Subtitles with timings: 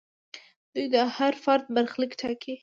[0.73, 2.53] دوی د هر فرد برخلیک ټاکي.